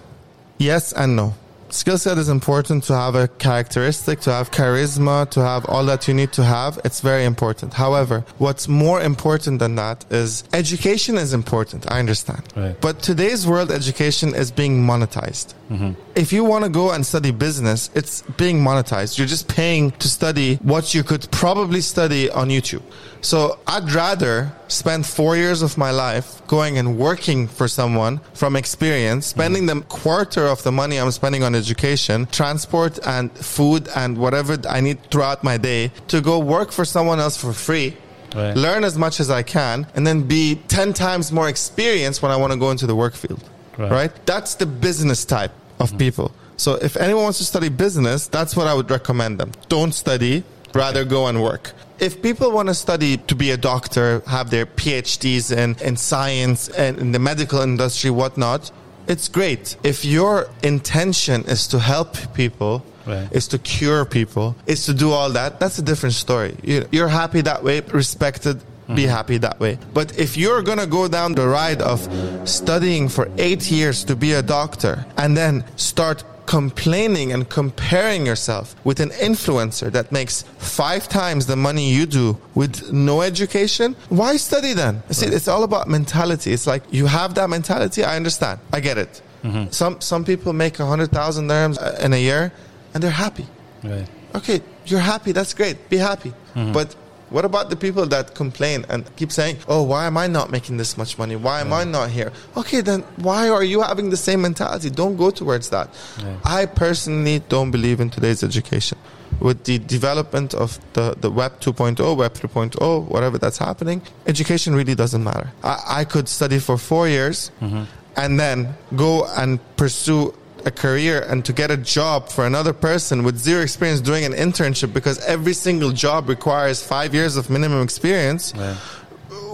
[0.57, 1.35] Yes and no
[1.73, 6.07] skill set is important to have a characteristic, to have charisma, to have all that
[6.07, 6.79] you need to have.
[6.83, 7.73] It's very important.
[7.73, 11.91] However, what's more important than that is education is important.
[11.91, 12.43] I understand.
[12.55, 12.79] Right.
[12.79, 15.53] But today's world, education is being monetized.
[15.69, 15.91] Mm-hmm.
[16.15, 19.17] If you want to go and study business, it's being monetized.
[19.17, 22.81] You're just paying to study what you could probably study on YouTube.
[23.21, 28.55] So I'd rather spend four years of my life going and working for someone from
[28.55, 29.79] experience, spending mm-hmm.
[29.79, 34.81] the quarter of the money I'm spending on education, transport and food and whatever I
[34.81, 37.97] need throughout my day to go work for someone else for free.
[38.35, 38.55] Right.
[38.55, 42.37] Learn as much as I can and then be 10 times more experienced when I
[42.37, 43.43] want to go into the work field.
[43.77, 43.91] Right.
[43.91, 44.25] right?
[44.25, 45.97] That's the business type of mm-hmm.
[45.97, 46.31] people.
[46.57, 49.51] So if anyone wants to study business, that's what I would recommend them.
[49.69, 54.21] Don't study, rather go and work if people want to study to be a doctor,
[54.27, 58.71] have their PhDs in, in science and in the medical industry, whatnot,
[59.07, 59.75] it's great.
[59.83, 63.27] If your intention is to help people, right.
[63.31, 66.55] is to cure people, is to do all that, that's a different story.
[66.63, 68.95] You're happy that way, respected, mm-hmm.
[68.95, 69.79] be happy that way.
[69.93, 71.99] But if you're gonna go down the ride of
[72.47, 78.75] studying for eight years to be a doctor and then start complaining and comparing yourself
[78.83, 84.35] with an influencer that makes five times the money you do with no education, why
[84.35, 85.03] study then?
[85.11, 86.51] See, it's all about mentality.
[86.51, 88.03] It's like you have that mentality.
[88.03, 88.59] I understand.
[88.73, 89.21] I get it.
[89.43, 89.69] Mm-hmm.
[89.69, 92.51] Some some people make a hundred thousand dirhams in a year,
[92.93, 93.45] and they're happy.
[93.83, 94.09] Right.
[94.33, 95.31] Okay, you're happy.
[95.31, 95.77] That's great.
[95.87, 96.31] Be happy.
[96.55, 96.73] Mm-hmm.
[96.73, 96.95] But
[97.29, 100.77] what about the people that complain and keep saying, "Oh, why am I not making
[100.77, 101.35] this much money?
[101.35, 101.77] Why am yeah.
[101.77, 104.89] I not here?" Okay, then why are you having the same mentality?
[104.89, 105.93] Don't go towards that.
[106.17, 106.37] Yeah.
[106.43, 108.97] I personally don't believe in today's education.
[109.39, 114.95] With the development of the, the Web 2.0, Web 3.0, whatever that's happening, education really
[114.95, 115.51] doesn't matter.
[115.63, 117.83] I, I could study for four years mm-hmm.
[118.17, 120.33] and then go and pursue
[120.65, 124.33] a career and to get a job for another person with zero experience doing an
[124.33, 128.53] internship because every single job requires five years of minimum experience.
[128.55, 128.75] Yeah.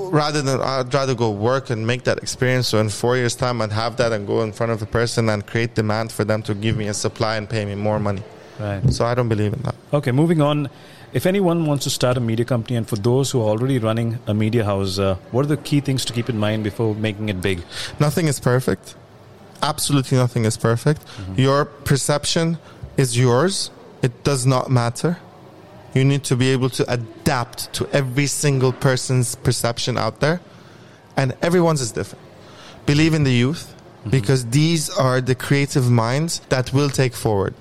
[0.10, 2.68] Rather than I'd rather go work and make that experience.
[2.68, 5.30] So in four years' time, I'd have that and go in front of the person
[5.30, 8.22] and create demand for them to give me a supply and pay me more money.
[8.60, 8.94] Right.
[8.94, 9.76] So I don't believe in that.
[9.92, 10.70] Okay, moving on.
[11.12, 14.20] If anyone wants to start a media company, and for those who are already running
[14.28, 17.30] a media house, uh, what are the key things to keep in mind before making
[17.30, 17.64] it big?
[18.00, 18.96] Nothing is perfect
[19.66, 21.06] absolutely nothing is perfect.
[21.06, 21.42] Mm-hmm.
[21.42, 22.58] Your perception
[22.98, 23.72] is yours.
[24.02, 25.18] It does not matter.
[25.94, 30.42] You need to be able to adapt to every single person's perception out there.
[31.18, 32.24] And everyone's is different.
[32.86, 34.10] Believe in the youth mm-hmm.
[34.10, 37.56] because these are the creative minds that will take forward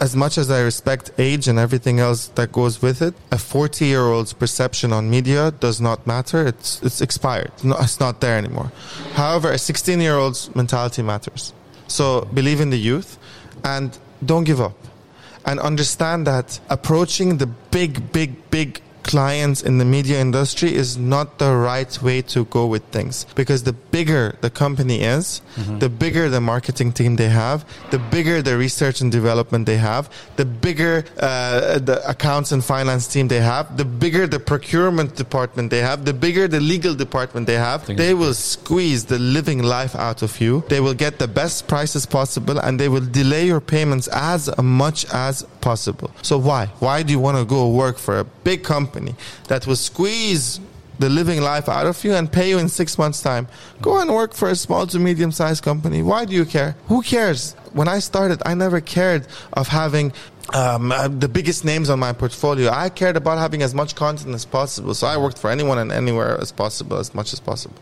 [0.00, 3.84] as much as I respect age and everything else that goes with it, a 40
[3.84, 6.46] year old's perception on media does not matter.
[6.46, 7.52] It's, it's expired.
[7.62, 8.72] It's not there anymore.
[9.12, 11.52] However, a 16 year old's mentality matters.
[11.86, 13.18] So believe in the youth
[13.62, 14.76] and don't give up.
[15.44, 21.38] And understand that approaching the big, big, big clients in the media industry is not
[21.38, 25.78] the right way to go with things because the bigger the company is, mm-hmm.
[25.78, 30.10] the bigger the marketing team they have, the bigger the research and development they have,
[30.36, 35.70] the bigger uh, the accounts and finance team they have, the bigger the procurement department
[35.70, 39.94] they have, the bigger the legal department they have, they will squeeze the living life
[39.94, 40.62] out of you.
[40.68, 45.06] They will get the best prices possible and they will delay your payments as much
[45.12, 46.10] as possible.
[46.22, 46.66] So why?
[46.78, 49.14] Why do you want to go work for a big company
[49.48, 50.60] that will squeeze
[50.98, 53.48] the living life out of you and pay you in six months' time?
[53.80, 56.02] Go and work for a small to medium sized company.
[56.02, 56.76] Why do you care?
[56.88, 57.54] Who cares?
[57.72, 60.12] When I started, I never cared of having
[60.54, 62.70] um, uh, the biggest names on my portfolio.
[62.70, 64.94] I cared about having as much content as possible.
[64.94, 67.76] So I worked for anyone and anywhere as possible, as much as possible.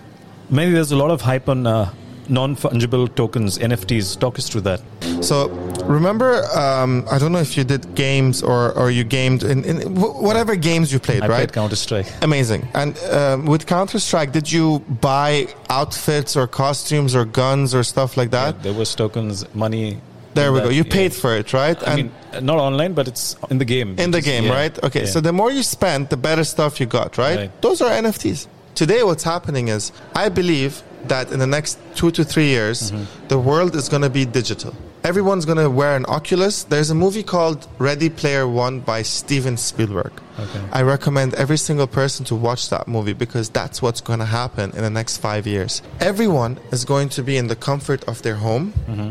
[0.51, 1.93] Maybe there's a lot of hype on uh,
[2.29, 4.19] non fungible tokens, NFTs.
[4.19, 4.81] Talk us through that.
[5.21, 5.49] So,
[5.85, 9.95] remember, um, I don't know if you did games or, or you gamed in, in
[9.95, 11.37] whatever games you played, I right?
[11.39, 12.07] Played Counter Strike.
[12.23, 12.69] Amazing.
[12.75, 18.17] And um, with Counter Strike, did you buy outfits or costumes or guns or stuff
[18.17, 18.57] like that?
[18.57, 20.01] Yeah, there was tokens, money.
[20.35, 20.71] There we that, go.
[20.71, 20.93] You yeah.
[20.93, 21.77] paid for it, right?
[21.83, 23.99] I and mean, not online, but it's in the game.
[23.99, 24.85] In the game, yeah, right?
[24.85, 25.07] Okay.
[25.07, 27.37] So the more you spend, the better stuff you got, right?
[27.37, 27.63] right?
[27.63, 28.47] Those are NFTs.
[28.75, 33.29] Today, what's happening is, I believe that in the next two to three years, mm-hmm.
[33.29, 34.75] the world is going to be digital.
[35.05, 36.65] Everyone's going to wear an Oculus.
[36.65, 40.13] There's a movie called Ready Player One by Steven Spielberg.
[40.39, 40.61] Okay.
[40.73, 44.71] I recommend every single person to watch that movie because that's what's going to happen
[44.71, 45.83] in the next five years.
[46.01, 49.11] Everyone is going to be in the comfort of their home, mm-hmm.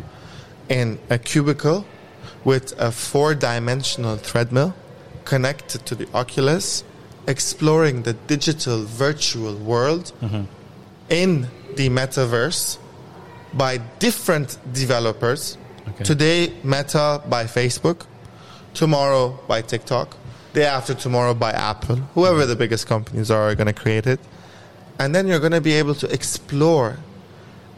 [0.70, 1.86] in a cubicle
[2.44, 4.74] with a four dimensional treadmill
[5.26, 6.84] connected to the Oculus,
[7.28, 10.44] exploring the digital virtual world mm-hmm.
[11.10, 12.78] in the metaverse
[13.54, 15.58] by different developers.
[15.88, 16.04] Okay.
[16.04, 18.06] Today, Meta by Facebook,
[18.74, 20.18] tomorrow by TikTok,
[20.54, 24.20] day after tomorrow by Apple, whoever the biggest companies are, are going to create it.
[25.00, 26.98] And then you're going to be able to explore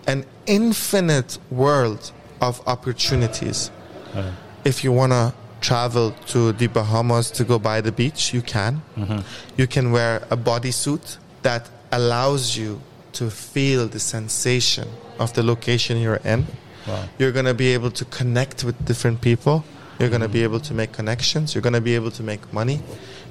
[0.08, 3.70] an infinite world of opportunities.
[4.16, 4.34] Right.
[4.66, 8.82] If you want to travel to the Bahamas to go by the beach, you can.
[8.98, 9.22] Uh-huh.
[9.58, 12.82] You can wear a bodysuit that allows you
[13.14, 14.88] to feel the sensation
[15.20, 16.46] of the location you're in.
[16.88, 17.08] Wow.
[17.18, 19.64] You're going to be able to connect with different people.
[20.00, 20.56] You're going to be mm-hmm.
[20.56, 21.54] able to make connections.
[21.54, 22.82] You're going to be able to make money.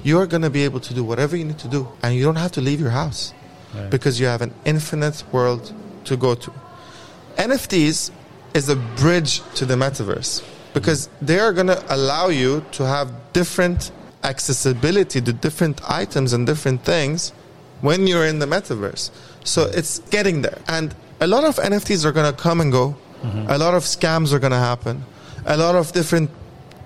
[0.02, 1.88] You're going to be able to do whatever you need to do.
[2.02, 3.32] And you don't have to leave your house
[3.74, 3.90] Right.
[3.90, 5.72] because you have an infinite world
[6.04, 6.52] to go to.
[7.36, 8.10] NFTs
[8.54, 11.26] is a bridge to the metaverse because mm-hmm.
[11.26, 13.92] they are going to allow you to have different
[14.24, 17.32] accessibility to different items and different things
[17.80, 19.10] when you're in the metaverse.
[19.44, 20.58] So it's getting there.
[20.68, 22.96] And a lot of NFTs are going to come and go.
[23.22, 23.50] Mm-hmm.
[23.50, 25.04] A lot of scams are going to happen.
[25.46, 26.30] A lot of different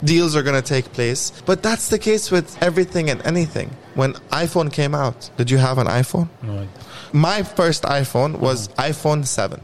[0.05, 1.33] deals are going to take place.
[1.46, 3.70] But that's the case with everything and anything.
[3.94, 6.28] When iPhone came out, did you have an iPhone?
[6.42, 6.68] Right.
[7.12, 8.74] My first iPhone was mm.
[8.88, 9.61] iPhone 7.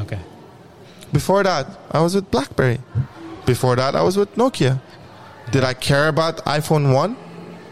[0.00, 0.18] Okay.
[1.12, 2.78] Before that, I was with BlackBerry.
[3.46, 4.80] Before that, I was with Nokia.
[5.50, 7.16] Did I care about iPhone 1?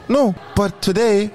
[0.09, 0.35] No.
[0.57, 1.31] But today,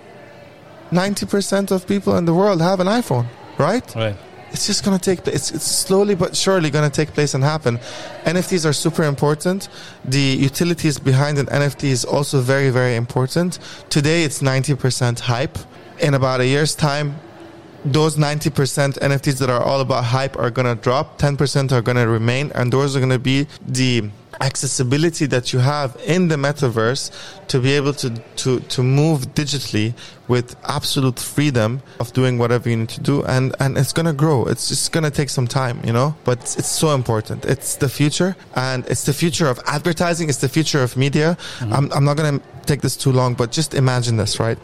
[0.94, 3.26] 90% of people in the world have an iPhone,
[3.58, 3.96] right?
[3.96, 4.16] Right.
[4.52, 5.36] It's just going to take place.
[5.36, 7.80] It's, it's slowly but surely going to take place and happen.
[8.26, 9.68] NFTs are super important.
[10.06, 13.58] The utilities behind an NFT is also very, very important.
[13.90, 15.58] Today, it's 90% hype.
[16.00, 17.16] In about a year's time,
[17.84, 21.98] those 90% NFTs that are all about hype are going to drop, 10% are going
[21.98, 24.10] to remain, and those are going to be the
[24.41, 27.12] accessibility that you have in the metaverse
[27.48, 29.93] to be able to, to, to move digitally
[30.28, 33.24] with absolute freedom of doing whatever you need to do.
[33.24, 34.46] And, and it's going to grow.
[34.46, 37.46] It's just going to take some time, you know, but it's, it's so important.
[37.46, 40.30] It's the future and it's the future of advertising.
[40.30, 41.38] It's the future of media.
[41.60, 41.74] Mm-hmm.
[41.74, 44.58] I'm, I'm not going to take this too long, but just imagine this, right?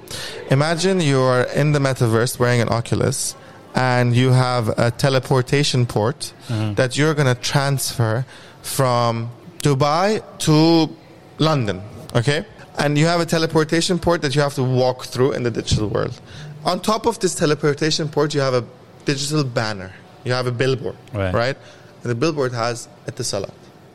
[0.49, 3.35] Imagine you're in the metaverse wearing an Oculus
[3.75, 6.73] and you have a teleportation port mm-hmm.
[6.73, 8.25] that you're going to transfer
[8.61, 9.29] from
[9.61, 10.89] Dubai to
[11.37, 11.81] London,
[12.15, 12.45] okay?
[12.77, 15.87] And you have a teleportation port that you have to walk through in the digital
[15.89, 16.19] world.
[16.65, 18.63] On top of this teleportation port, you have a
[19.05, 19.91] digital banner.
[20.23, 21.33] You have a billboard, Right.
[21.33, 21.57] right?
[22.03, 23.51] And the billboard has Etisalat,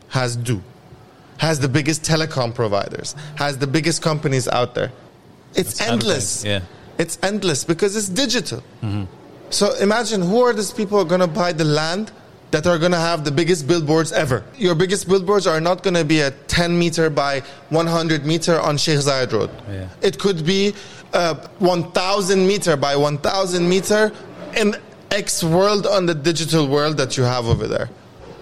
[0.09, 0.63] has du,
[1.39, 4.93] has the biggest telecom providers, has the biggest companies out there.
[5.55, 6.45] It's That's endless.
[6.45, 8.63] advertising, It's endless because it's digital.
[8.83, 9.05] Mm-hmm.
[9.51, 12.13] So imagine who are these people going to buy the land
[12.55, 14.45] that are going to have the biggest billboards ever.
[14.57, 17.41] Your biggest billboards are not going to be a 10 meter by
[17.71, 19.51] 100 meter on Sheikh Zayed Road.
[19.69, 19.89] Yeah.
[20.03, 20.73] It could be
[21.13, 24.13] uh, 1,000 meter by 1,000 meter
[24.57, 24.77] in
[25.11, 27.91] X world on the digital world that you have over there.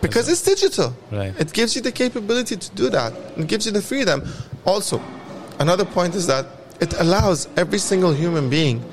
[0.02, 0.94] Because it's digital.
[1.10, 1.32] Right.
[1.40, 3.14] It gives you the capability to do that.
[3.38, 4.28] It gives you the freedom.
[4.66, 5.00] Also,
[5.58, 6.44] another point is that
[6.80, 8.84] it allows every single human being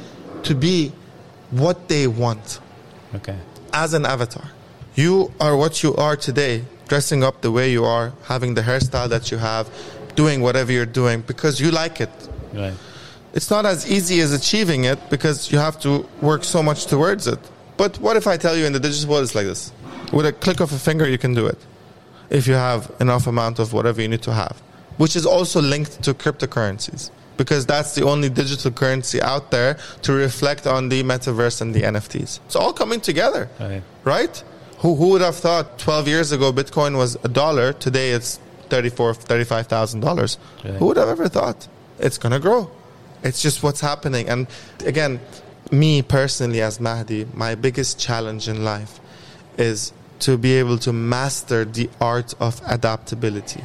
[0.44, 0.94] to be
[1.52, 2.62] what they want
[3.16, 3.36] Okay.
[3.74, 4.46] as an avatar.
[5.00, 9.08] You are what you are today, dressing up the way you are, having the hairstyle
[9.08, 9.66] that you have,
[10.16, 12.10] doing whatever you're doing because you like it.
[12.54, 12.74] Right.
[13.34, 17.28] It's not as easy as achieving it because you have to work so much towards
[17.28, 17.40] it.
[17.78, 19.72] But what if I tell you in the digital world it's like this?
[20.12, 21.60] With a click of a finger, you can do it
[22.30, 24.62] if you have enough amount of whatever you need to have,
[24.98, 30.12] which is also linked to cryptocurrencies because that's the only digital currency out there to
[30.12, 32.42] reflect on the metaverse and the NFTs.
[32.48, 33.82] It's all coming together, Right.
[34.04, 34.44] right?
[34.80, 37.74] Who, who would have thought 12 years ago Bitcoin was a dollar?
[37.74, 38.40] Today it's
[38.70, 40.38] 34, $35,000.
[40.64, 40.74] Right.
[40.76, 41.68] Who would have ever thought?
[42.00, 42.72] It's going to grow.
[43.22, 44.30] It's just what's happening.
[44.30, 44.48] And
[44.86, 45.20] again,
[45.70, 49.02] me personally as Mehdi, my biggest challenge in life
[49.58, 53.64] is to be able to master the art of adaptability.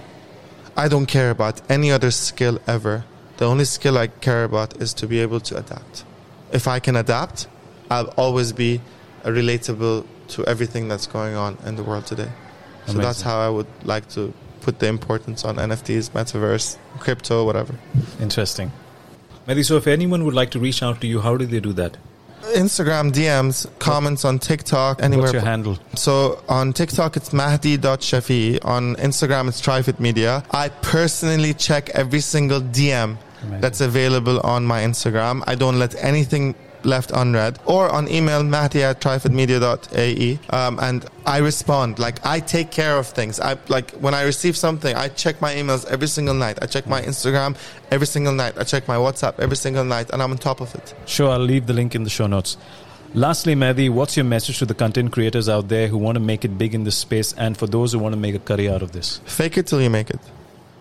[0.76, 3.04] I don't care about any other skill ever.
[3.36, 6.04] The only skill I care about is to be able to adapt.
[6.52, 7.46] If I can adapt,
[7.88, 8.80] I'll always be
[9.22, 12.30] a relatable to everything that's going on in the world today.
[12.86, 17.74] So that's how I would like to put the importance on NFTs, metaverse, crypto, whatever.
[18.20, 18.72] Interesting.
[19.46, 21.72] Mehdi, so if anyone would like to reach out to you, how do they do
[21.74, 21.96] that?
[22.52, 25.24] Instagram DMs, comments on TikTok, anywhere.
[25.24, 25.78] What's your handle?
[25.94, 28.64] So on TikTok, it's Mehdi.Shafi.
[28.64, 30.44] On Instagram, it's Trifid Media.
[30.50, 33.60] I personally check every single DM Amazing.
[33.60, 35.42] that's available on my Instagram.
[35.46, 36.54] I don't let anything
[36.84, 37.58] left unread.
[37.66, 40.38] Or on email, Mehdi at trifidmedia.ae.
[40.50, 41.98] Um, and I respond.
[41.98, 43.40] Like, I take care of things.
[43.40, 46.58] I Like, when I receive something, I check my emails every single night.
[46.62, 47.56] I check my Instagram
[47.90, 48.54] every single night.
[48.58, 50.10] I check my WhatsApp every single night.
[50.10, 50.94] And I'm on top of it.
[51.06, 52.56] Sure, I'll leave the link in the show notes.
[53.16, 56.44] Lastly, Mehdi, what's your message to the content creators out there who want to make
[56.44, 58.82] it big in this space and for those who want to make a career out
[58.82, 59.20] of this?
[59.24, 60.18] Fake it till you make it.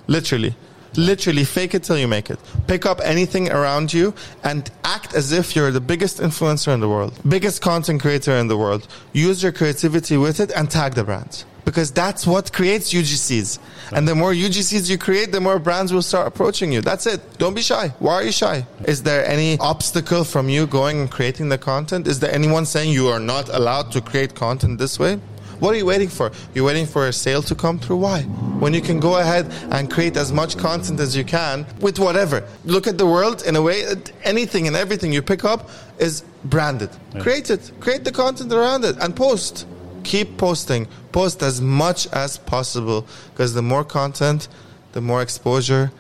[0.08, 0.56] Literally.
[0.96, 2.40] Literally, fake it till you make it.
[2.68, 4.14] Pick up anything around you
[4.44, 8.48] and act as if you're the biggest influencer in the world, biggest content creator in
[8.48, 8.88] the world.
[9.14, 13.60] Use your creativity with it and tag the brands because that's what creates UGCs.
[13.92, 16.82] And the more UGCs you create, the more brands will start approaching you.
[16.82, 17.38] That's it.
[17.38, 17.90] Don't be shy.
[18.00, 18.66] Why are you shy?
[18.86, 22.08] Is there any obstacle from you going and creating the content?
[22.08, 25.20] Is there anyone saying you are not allowed to create content this way?
[25.64, 26.30] What are you waiting for?
[26.54, 27.96] You're waiting for a sale to come through?
[27.96, 28.24] Why?
[28.60, 32.44] When you can go ahead and create as much content as you can with whatever.
[32.66, 33.86] Look at the world in a way,
[34.26, 36.90] anything and everything you pick up is branded.
[37.14, 37.22] Yeah.
[37.22, 37.72] Create it.
[37.80, 39.66] Create the content around it and post
[40.04, 40.86] keep posting.
[41.14, 44.50] Post as much as possible because the more content,
[44.92, 45.94] the more exposure,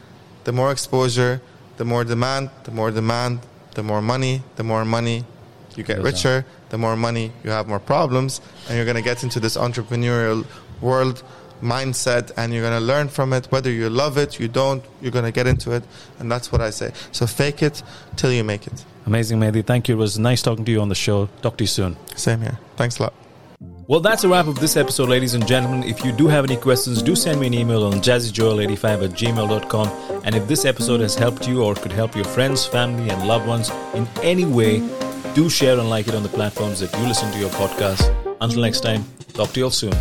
[0.43, 1.41] the more exposure,
[1.78, 3.39] the more demand, the more demand,
[3.76, 5.24] the more money, the more money,
[5.78, 9.21] you get richer, the more money, you have more problems, and you're going to get
[9.21, 10.43] into this entrepreneurial
[10.82, 11.21] world
[11.61, 13.45] mindset and you're going to learn from it.
[13.51, 15.84] Whether you love it you don't you're going to get into it
[16.19, 16.91] and that's what i say.
[17.13, 17.84] So fake it
[18.17, 18.84] till you make it.
[19.05, 19.63] Amazing Mehdi.
[19.63, 19.95] thank you.
[19.95, 21.30] It was nice talking to you on the show.
[21.43, 21.95] Talk to you soon.
[22.15, 22.57] Same here.
[22.76, 23.13] Thanks a lot.
[23.88, 25.84] Well, that's a wrap of this episode, ladies and gentlemen.
[25.84, 30.21] If you do have any questions, do send me an email on jazzyjoel85 at gmail.com.
[30.26, 33.47] And if this episode has helped you or could help your friends, family, and loved
[33.47, 34.82] ones in any way,
[35.34, 38.13] do share and like it on the platforms that you listen to your podcast.
[38.41, 39.03] Until next time,
[39.34, 39.93] talk to you all soon.